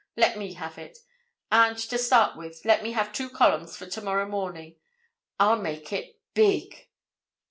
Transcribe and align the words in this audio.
Let 0.17 0.35
me 0.35 0.53
have 0.53 0.79
it. 0.79 0.97
And 1.51 1.77
to 1.77 1.97
start 1.99 2.35
with, 2.35 2.61
let 2.65 2.81
me 2.81 2.93
have 2.93 3.13
two 3.13 3.29
columns 3.29 3.77
for 3.77 3.85
tomorrow 3.85 4.27
morning. 4.27 4.77
I'll 5.39 5.61
make 5.61 5.93
it—big!" 5.93 6.89